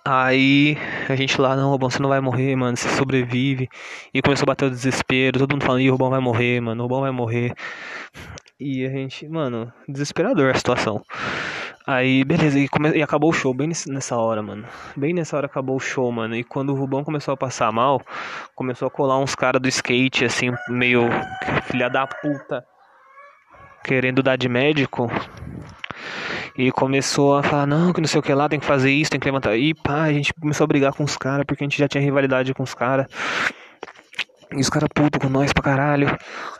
Aí 0.09 0.77
a 1.09 1.17
gente 1.17 1.39
lá, 1.41 1.53
não, 1.53 1.69
Rubão, 1.69 1.89
você 1.89 2.01
não 2.01 2.07
vai 2.07 2.21
morrer, 2.21 2.55
mano, 2.55 2.77
você 2.77 2.87
sobrevive. 2.87 3.67
E 4.13 4.21
começou 4.21 4.45
a 4.45 4.47
bater 4.47 4.63
o 4.63 4.69
desespero, 4.69 5.37
todo 5.37 5.51
mundo 5.51 5.65
falando, 5.65 5.81
ih, 5.81 5.91
o 5.91 5.97
vai 5.97 6.21
morrer, 6.21 6.61
mano, 6.61 6.85
o 6.85 7.01
vai 7.01 7.11
morrer. 7.11 7.53
E 8.57 8.85
a 8.85 8.89
gente, 8.89 9.27
mano, 9.27 9.69
desesperador 9.85 10.49
a 10.49 10.53
situação. 10.53 11.03
Aí, 11.85 12.23
beleza, 12.23 12.57
e, 12.57 12.69
come... 12.69 12.91
e 12.97 13.03
acabou 13.03 13.31
o 13.31 13.33
show 13.33 13.53
bem 13.53 13.67
nessa 13.67 14.15
hora, 14.15 14.41
mano. 14.41 14.65
Bem 14.95 15.13
nessa 15.13 15.35
hora 15.35 15.45
acabou 15.45 15.75
o 15.75 15.79
show, 15.79 16.09
mano. 16.09 16.37
E 16.37 16.43
quando 16.43 16.69
o 16.69 16.75
Rubão 16.75 17.03
começou 17.03 17.33
a 17.33 17.37
passar 17.37 17.69
mal, 17.73 18.01
começou 18.55 18.87
a 18.87 18.91
colar 18.91 19.19
uns 19.19 19.35
caras 19.35 19.61
do 19.61 19.67
skate, 19.67 20.23
assim, 20.23 20.53
meio 20.69 21.01
filha 21.63 21.89
da 21.89 22.07
puta, 22.07 22.63
querendo 23.83 24.23
dar 24.23 24.37
de 24.37 24.47
médico. 24.47 25.11
E 26.57 26.71
começou 26.71 27.35
a 27.35 27.43
falar, 27.43 27.67
não, 27.67 27.93
que 27.93 28.01
não 28.01 28.07
sei 28.07 28.19
o 28.19 28.23
que 28.23 28.33
lá, 28.33 28.49
tem 28.49 28.59
que 28.59 28.65
fazer 28.65 28.91
isso, 28.91 29.11
tem 29.11 29.19
que 29.19 29.27
levantar. 29.27 29.55
E 29.55 29.73
pá, 29.75 30.03
a 30.03 30.13
gente 30.13 30.33
começou 30.33 30.63
a 30.63 30.67
brigar 30.67 30.91
com 30.91 31.03
os 31.03 31.15
caras, 31.15 31.45
porque 31.45 31.63
a 31.63 31.65
gente 31.65 31.77
já 31.77 31.87
tinha 31.87 32.03
rivalidade 32.03 32.53
com 32.53 32.63
os 32.63 32.73
caras. 32.73 33.05
E 34.51 34.59
os 34.59 34.69
caras 34.69 34.89
putos 34.93 35.21
com 35.21 35.29
nós 35.29 35.53
pra 35.53 35.61
caralho. 35.61 36.07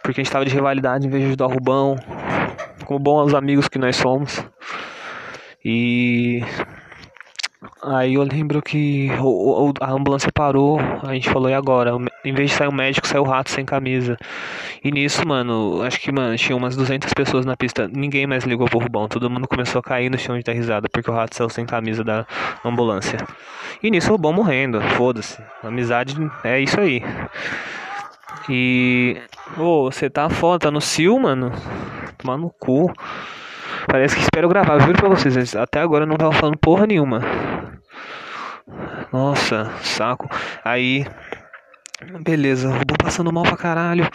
Porque 0.04 0.22
a 0.22 0.24
gente 0.24 0.32
tava 0.32 0.46
de 0.46 0.54
rivalidade 0.54 1.08
em 1.08 1.10
vez 1.10 1.24
de 1.24 1.27
ajudar 1.30 1.48
o 1.48 1.50
Rubão. 1.50 1.96
Como 2.86 3.00
bons 3.00 3.34
amigos 3.34 3.68
que 3.68 3.80
nós 3.80 3.96
somos. 3.96 4.44
E 5.66 6.44
Aí 7.82 8.16
eu 8.16 8.24
lembro 8.24 8.62
que 8.62 9.10
o, 9.20 9.70
o, 9.70 9.74
a 9.80 9.92
ambulância 9.92 10.32
parou, 10.34 10.80
a 11.04 11.14
gente 11.14 11.30
falou, 11.30 11.50
e 11.50 11.54
agora? 11.54 11.92
Em 12.26 12.34
vez 12.34 12.52
de 12.52 12.56
sair 12.56 12.68
um 12.68 12.74
médico, 12.74 13.08
saiu 13.08 13.24
o 13.24 13.26
rato 13.26 13.50
sem 13.50 13.66
camisa. 13.66 14.18
E 14.84 14.92
nisso, 14.92 15.28
mano, 15.28 15.82
acho 15.84 16.00
que, 16.00 16.12
mano, 16.12 16.36
tinha 16.36 16.56
umas 16.56 16.76
200 16.76 17.14
pessoas 17.14 17.46
na 17.46 17.56
pista, 17.56 17.88
ninguém 17.88 18.26
mais 18.26 18.44
ligou 18.44 18.68
pro 18.68 18.80
Rubão, 18.80 19.08
todo 19.08 19.30
mundo 19.30 19.48
começou 19.48 19.80
a 19.80 19.84
cair 19.84 20.10
no 20.10 20.18
chão 20.18 20.38
de 20.38 20.44
dar 20.44 20.54
risada, 20.54 20.88
porque 20.92 21.10
o 21.10 21.14
rato 21.14 21.36
saiu 21.36 21.50
sem 21.50 21.66
camisa 21.66 22.04
da 22.04 22.26
ambulância. 22.66 23.20
E 23.82 23.92
nisso 23.92 24.10
o 24.10 24.12
Rubão 24.14 24.34
morrendo, 24.34 24.82
foda-se. 24.82 25.42
Amizade 25.64 26.16
é 26.44 26.60
isso 26.60 26.80
aí. 26.80 27.04
E. 28.50 29.18
Ô, 29.58 29.62
oh, 29.62 29.92
você 29.92 30.10
tá 30.10 30.30
foda, 30.30 30.60
tá 30.60 30.72
no 30.72 30.82
cio, 30.82 31.20
mano? 31.20 31.52
Tomar 32.18 32.38
no 32.38 32.50
cu. 32.50 32.92
Parece 33.88 34.16
que 34.16 34.22
espero 34.22 34.50
gravar, 34.50 34.80
juro 34.80 34.98
pra 34.98 35.10
vocês. 35.10 35.56
Até 35.56 35.80
agora 35.80 36.04
eu 36.04 36.08
não 36.08 36.18
tava 36.18 36.34
falando 36.34 36.58
porra 36.58 36.86
nenhuma. 36.86 37.22
Nossa, 39.12 39.72
saco. 39.84 40.30
Aí. 40.64 41.06
Beleza, 42.22 42.68
o 42.68 42.72
robô 42.72 42.96
passando 43.02 43.32
mal 43.32 43.44
pra 43.44 43.58
caralho. 43.58 44.08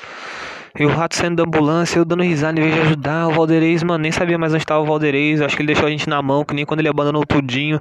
E 0.78 0.86
o 0.86 0.88
rato 0.88 1.16
saindo 1.16 1.36
da 1.36 1.42
ambulância, 1.42 1.98
eu 1.98 2.04
dando 2.04 2.22
risada 2.22 2.58
em 2.58 2.62
vez 2.62 2.74
de 2.74 2.80
ajudar. 2.80 3.28
O 3.28 3.32
Valdeirês, 3.32 3.82
mano, 3.82 4.02
nem 4.02 4.12
sabia 4.12 4.38
mais 4.38 4.54
onde 4.54 4.64
tava 4.64 4.80
o 4.80 4.86
Valdeirês. 4.86 5.42
Acho 5.42 5.54
que 5.54 5.62
ele 5.62 5.66
deixou 5.66 5.86
a 5.86 5.90
gente 5.90 6.08
na 6.08 6.22
mão, 6.22 6.44
que 6.44 6.54
nem 6.54 6.64
quando 6.64 6.80
ele 6.80 6.88
abandonou 6.88 7.26
tudinho. 7.26 7.78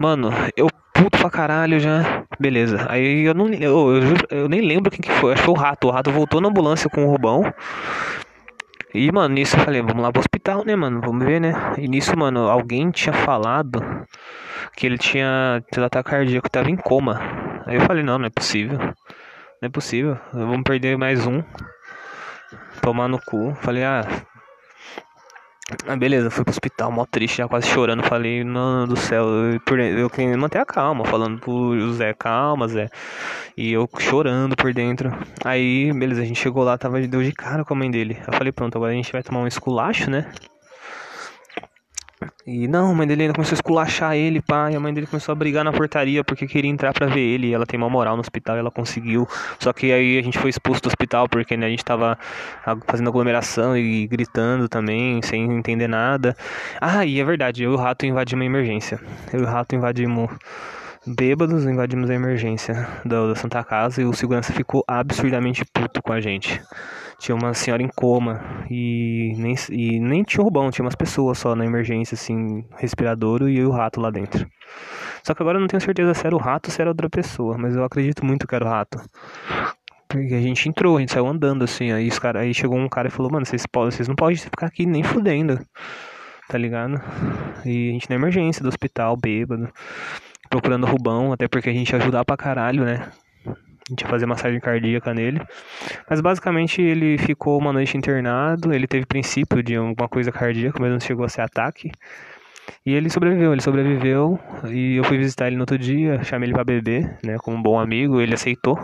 Mano, 0.00 0.32
eu 0.56 0.68
puto 0.92 1.18
pra 1.18 1.30
caralho 1.30 1.78
já. 1.78 2.24
Beleza. 2.40 2.86
Aí 2.88 3.24
eu 3.24 3.34
não. 3.34 3.48
Eu, 3.48 3.96
eu, 3.96 4.14
eu 4.30 4.48
nem 4.48 4.60
lembro 4.60 4.90
quem 4.90 5.00
que 5.00 5.12
foi. 5.12 5.32
Acho 5.32 5.42
que 5.42 5.46
foi 5.46 5.54
o 5.54 5.58
rato. 5.58 5.88
O 5.88 5.90
rato 5.90 6.10
voltou 6.10 6.40
na 6.40 6.48
ambulância 6.48 6.90
com 6.90 7.04
o 7.04 7.10
Rubão. 7.10 7.52
E, 8.92 9.10
mano, 9.12 9.34
nisso 9.34 9.56
eu 9.56 9.64
falei, 9.64 9.82
vamos 9.82 10.02
lá 10.02 10.12
pro 10.12 10.20
hospital, 10.20 10.64
né, 10.64 10.74
mano? 10.76 11.00
Vamos 11.00 11.24
ver, 11.24 11.40
né? 11.40 11.52
E 11.78 11.88
nisso, 11.88 12.16
mano, 12.16 12.48
alguém 12.48 12.90
tinha 12.90 13.12
falado 13.12 13.80
que 14.76 14.86
ele 14.86 14.98
tinha 14.98 15.62
tido 15.72 15.84
ataque 15.84 16.10
cardíaco, 16.10 16.50
tava 16.50 16.70
em 16.70 16.76
coma. 16.76 17.20
Aí 17.66 17.76
eu 17.76 17.80
falei, 17.82 18.02
não, 18.02 18.18
não 18.18 18.26
é 18.26 18.30
possível. 18.30 18.78
Não 18.78 19.66
é 19.66 19.68
possível. 19.68 20.18
Vamos 20.32 20.62
perder 20.64 20.96
mais 20.98 21.26
um. 21.26 21.42
Tomar 22.82 23.08
no 23.08 23.18
cu. 23.20 23.54
Falei, 23.62 23.84
ah, 23.84 24.06
ah, 25.86 25.96
beleza, 25.96 26.30
fui 26.30 26.44
pro 26.44 26.50
hospital, 26.50 26.92
mó 26.92 27.06
triste, 27.06 27.38
já 27.38 27.48
quase 27.48 27.66
chorando. 27.68 28.02
Falei, 28.02 28.44
mano 28.44 28.86
do 28.86 28.96
céu, 28.96 29.24
eu, 29.26 29.60
eu 29.98 30.38
manter 30.38 30.58
a 30.58 30.66
calma, 30.66 31.06
falando 31.06 31.40
pro 31.40 31.92
Zé, 31.94 32.12
calma, 32.12 32.68
Zé. 32.68 32.90
E 33.56 33.72
eu 33.72 33.88
chorando 33.98 34.54
por 34.56 34.74
dentro. 34.74 35.10
Aí, 35.42 35.90
beleza, 35.94 36.20
a 36.20 36.24
gente 36.24 36.38
chegou 36.38 36.62
lá, 36.64 36.76
tava 36.76 37.00
deu 37.00 37.22
de 37.22 37.32
cara 37.32 37.64
com 37.64 37.72
a 37.72 37.76
mãe 37.76 37.90
dele. 37.90 38.18
Eu 38.26 38.34
falei, 38.34 38.52
pronto, 38.52 38.76
agora 38.76 38.92
a 38.92 38.94
gente 38.94 39.10
vai 39.10 39.22
tomar 39.22 39.40
um 39.40 39.46
esculacho, 39.46 40.10
né? 40.10 40.30
E 42.46 42.68
não, 42.68 42.90
a 42.90 42.94
mãe 42.94 43.06
dele 43.06 43.22
ainda 43.22 43.34
começou 43.34 43.54
a 43.54 43.58
esculachar 43.58 44.14
ele, 44.14 44.40
pá, 44.40 44.70
e 44.70 44.76
a 44.76 44.80
mãe 44.80 44.92
dele 44.92 45.06
começou 45.06 45.32
a 45.32 45.34
brigar 45.34 45.64
na 45.64 45.72
portaria 45.72 46.22
porque 46.22 46.46
queria 46.46 46.70
entrar 46.70 46.92
pra 46.92 47.06
ver 47.06 47.20
ele. 47.20 47.48
E 47.48 47.54
ela 47.54 47.66
tem 47.66 47.78
uma 47.78 47.88
moral 47.88 48.16
no 48.16 48.20
hospital 48.20 48.56
ela 48.56 48.70
conseguiu. 48.70 49.26
Só 49.58 49.72
que 49.72 49.92
aí 49.92 50.18
a 50.18 50.22
gente 50.22 50.38
foi 50.38 50.50
expulso 50.50 50.82
do 50.82 50.86
hospital 50.88 51.28
porque 51.28 51.56
né, 51.56 51.66
a 51.66 51.70
gente 51.70 51.84
tava 51.84 52.18
fazendo 52.86 53.08
aglomeração 53.08 53.76
e 53.76 54.06
gritando 54.06 54.68
também, 54.68 55.20
sem 55.22 55.50
entender 55.52 55.88
nada. 55.88 56.36
Ah, 56.80 57.04
e 57.04 57.20
é 57.20 57.24
verdade, 57.24 57.62
eu 57.62 57.72
e 57.72 57.74
o 57.74 57.78
rato 57.78 58.06
invadimos 58.06 58.40
uma 58.40 58.44
emergência. 58.44 59.00
Eu 59.32 59.40
e 59.40 59.42
o 59.42 59.46
rato 59.46 59.74
invadimos 59.74 60.30
bêbados, 61.06 61.64
invadimos 61.66 62.08
a 62.10 62.14
emergência 62.14 62.88
da 63.04 63.34
Santa 63.34 63.62
Casa 63.62 64.00
e 64.00 64.04
o 64.04 64.12
segurança 64.12 64.52
ficou 64.52 64.82
absurdamente 64.88 65.64
puto 65.64 66.02
com 66.02 66.12
a 66.12 66.20
gente 66.20 66.60
tinha 67.24 67.34
uma 67.34 67.54
senhora 67.54 67.82
em 67.82 67.88
coma 67.88 68.44
e 68.70 69.32
nem, 69.38 69.54
e 69.70 69.98
nem 69.98 70.22
tinha 70.22 70.42
o 70.42 70.44
Rubão, 70.44 70.70
tinha 70.70 70.84
umas 70.84 70.94
pessoas 70.94 71.38
só 71.38 71.56
na 71.56 71.64
emergência, 71.64 72.14
assim, 72.14 72.62
respirador 72.76 73.48
e 73.48 73.64
o 73.64 73.70
rato 73.70 73.98
lá 73.98 74.10
dentro. 74.10 74.46
Só 75.22 75.32
que 75.34 75.42
agora 75.42 75.56
eu 75.56 75.60
não 75.62 75.66
tenho 75.66 75.80
certeza 75.80 76.12
se 76.12 76.26
era 76.26 76.36
o 76.36 76.38
rato 76.38 76.66
ou 76.66 76.72
se 76.72 76.82
era 76.82 76.90
outra 76.90 77.08
pessoa, 77.08 77.56
mas 77.56 77.74
eu 77.74 77.82
acredito 77.82 78.26
muito 78.26 78.46
que 78.46 78.54
era 78.54 78.66
o 78.66 78.68
rato. 78.68 79.00
Porque 80.06 80.34
a 80.34 80.40
gente 80.40 80.68
entrou, 80.68 80.98
a 80.98 81.00
gente 81.00 81.12
saiu 81.12 81.26
andando 81.26 81.64
assim, 81.64 81.92
aí, 81.92 82.08
os 82.08 82.18
cara, 82.18 82.40
aí 82.40 82.52
chegou 82.52 82.78
um 82.78 82.90
cara 82.90 83.08
e 83.08 83.10
falou, 83.10 83.32
mano, 83.32 83.46
vocês, 83.46 83.64
podem, 83.64 83.90
vocês 83.90 84.06
não 84.06 84.14
podem 84.14 84.36
ficar 84.36 84.66
aqui 84.66 84.84
nem 84.84 85.02
fudendo, 85.02 85.58
tá 86.46 86.58
ligado? 86.58 87.00
E 87.64 87.88
a 87.88 87.92
gente 87.92 88.10
na 88.10 88.16
emergência 88.16 88.62
do 88.62 88.68
hospital, 88.68 89.16
bêbado, 89.16 89.66
procurando 90.50 90.84
o 90.84 90.90
Rubão, 90.90 91.32
até 91.32 91.48
porque 91.48 91.70
a 91.70 91.72
gente 91.72 91.88
ia 91.88 91.98
ajudar 91.98 92.22
pra 92.26 92.36
caralho, 92.36 92.84
né? 92.84 93.08
A 93.86 93.92
gente 93.92 94.02
ia 94.02 94.08
fazer 94.08 94.26
massagem 94.26 94.60
cardíaca 94.60 95.12
nele. 95.12 95.40
Mas 96.08 96.20
basicamente 96.20 96.80
ele 96.80 97.18
ficou 97.18 97.58
uma 97.58 97.72
noite 97.72 97.96
internado. 97.96 98.72
Ele 98.72 98.86
teve 98.86 99.04
princípio 99.04 99.62
de 99.62 99.76
alguma 99.76 100.08
coisa 100.08 100.32
cardíaca, 100.32 100.78
mas 100.80 100.90
não 100.90 101.00
chegou 101.00 101.24
a 101.24 101.28
ser 101.28 101.42
ataque. 101.42 101.90
E 102.86 102.94
ele 102.94 103.10
sobreviveu, 103.10 103.52
ele 103.52 103.62
sobreviveu. 103.62 104.38
E 104.70 104.96
eu 104.96 105.04
fui 105.04 105.18
visitar 105.18 105.46
ele 105.46 105.56
no 105.56 105.62
outro 105.62 105.78
dia, 105.78 106.22
chamei 106.24 106.46
ele 106.46 106.54
pra 106.54 106.64
beber, 106.64 107.18
né? 107.22 107.36
Como 107.38 107.56
um 107.56 107.62
bom 107.62 107.78
amigo, 107.78 108.20
ele 108.20 108.34
aceitou. 108.34 108.78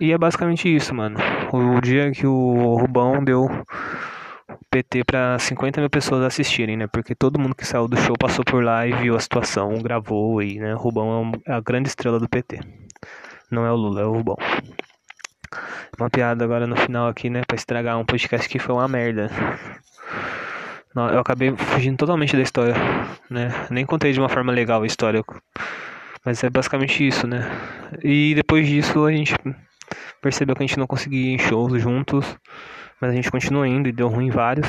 E 0.00 0.12
é 0.12 0.18
basicamente 0.18 0.74
isso, 0.74 0.94
mano. 0.94 1.16
O 1.52 1.80
dia 1.80 2.10
que 2.10 2.26
o 2.26 2.76
Rubão 2.76 3.22
deu 3.22 3.48
PT 4.70 5.04
para 5.04 5.38
50 5.38 5.80
mil 5.80 5.90
pessoas 5.90 6.24
assistirem, 6.24 6.76
né? 6.76 6.86
Porque 6.86 7.14
todo 7.14 7.38
mundo 7.38 7.54
que 7.54 7.66
saiu 7.66 7.86
do 7.86 7.96
show 7.96 8.16
passou 8.18 8.44
por 8.44 8.64
lá 8.64 8.86
e 8.86 8.92
viu 8.92 9.14
a 9.14 9.20
situação, 9.20 9.74
gravou 9.82 10.42
e, 10.42 10.58
né? 10.58 10.72
Rubão 10.72 11.32
é 11.46 11.52
a 11.52 11.60
grande 11.60 11.88
estrela 11.88 12.18
do 12.18 12.28
PT. 12.28 12.58
Não 13.52 13.66
é 13.66 13.70
o 13.70 13.76
Lula, 13.76 14.00
é 14.00 14.04
o 14.06 14.12
Rubão. 14.12 14.38
Uma 15.98 16.08
piada 16.08 16.42
agora 16.42 16.66
no 16.66 16.74
final 16.74 17.06
aqui, 17.06 17.28
né? 17.28 17.42
Pra 17.46 17.54
estragar 17.54 17.98
um 17.98 18.04
podcast 18.04 18.48
que 18.48 18.58
foi 18.58 18.74
uma 18.74 18.88
merda. 18.88 19.30
Eu 20.96 21.18
acabei 21.18 21.54
fugindo 21.54 21.98
totalmente 21.98 22.34
da 22.34 22.42
história, 22.42 22.74
né? 23.28 23.50
Nem 23.68 23.84
contei 23.84 24.10
de 24.10 24.18
uma 24.18 24.30
forma 24.30 24.50
legal 24.50 24.82
a 24.82 24.86
história. 24.86 25.22
Mas 26.24 26.42
é 26.42 26.48
basicamente 26.48 27.06
isso, 27.06 27.26
né? 27.26 27.46
E 28.02 28.34
depois 28.34 28.66
disso 28.66 29.04
a 29.04 29.12
gente 29.12 29.34
percebeu 30.22 30.56
que 30.56 30.62
a 30.62 30.66
gente 30.66 30.78
não 30.78 30.86
conseguia 30.86 31.32
ir 31.32 31.34
em 31.34 31.38
shows 31.38 31.78
juntos. 31.78 32.24
Mas 33.02 33.10
a 33.10 33.14
gente 33.14 33.30
continuou 33.30 33.66
indo 33.66 33.86
e 33.86 33.92
deu 33.92 34.08
ruim 34.08 34.30
vários. 34.30 34.66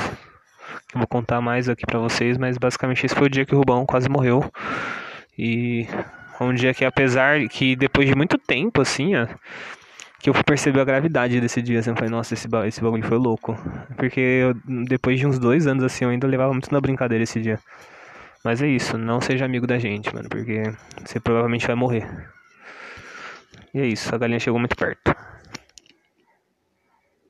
Que 0.88 0.96
eu 0.96 0.98
vou 0.98 1.08
contar 1.08 1.40
mais 1.40 1.70
aqui 1.70 1.86
pra 1.86 1.98
vocês. 1.98 2.36
Mas 2.36 2.58
basicamente 2.58 3.06
esse 3.06 3.14
foi 3.14 3.28
o 3.28 3.30
dia 3.30 3.46
que 3.46 3.54
o 3.54 3.58
Rubão 3.58 3.86
quase 3.86 4.10
morreu. 4.10 4.44
E 5.38 5.88
um 6.40 6.54
dia 6.54 6.74
que 6.74 6.84
apesar 6.84 7.48
que 7.48 7.76
depois 7.76 8.08
de 8.08 8.14
muito 8.14 8.36
tempo, 8.38 8.80
assim, 8.80 9.14
ó, 9.14 9.26
que 10.18 10.30
eu 10.30 10.34
percebi 10.44 10.80
a 10.80 10.84
gravidade 10.84 11.40
desse 11.40 11.60
dia, 11.60 11.80
assim, 11.80 11.90
eu 11.90 11.96
falei, 11.96 12.10
nossa, 12.10 12.34
esse, 12.34 12.48
esse 12.66 12.80
bagulho 12.80 13.04
foi 13.04 13.18
louco. 13.18 13.56
Porque 13.96 14.20
eu, 14.20 14.54
depois 14.86 15.18
de 15.18 15.26
uns 15.26 15.38
dois 15.38 15.66
anos, 15.66 15.84
assim, 15.84 16.04
eu 16.04 16.10
ainda 16.10 16.26
levava 16.26 16.52
muito 16.52 16.72
na 16.72 16.80
brincadeira 16.80 17.22
esse 17.22 17.40
dia. 17.40 17.58
Mas 18.42 18.62
é 18.62 18.66
isso, 18.66 18.96
não 18.98 19.20
seja 19.20 19.44
amigo 19.44 19.66
da 19.66 19.78
gente, 19.78 20.14
mano, 20.14 20.28
porque 20.28 20.62
você 21.04 21.20
provavelmente 21.20 21.66
vai 21.66 21.76
morrer. 21.76 22.06
E 23.74 23.80
é 23.80 23.86
isso, 23.86 24.14
a 24.14 24.18
galinha 24.18 24.40
chegou 24.40 24.58
muito 24.58 24.76
perto. 24.76 25.14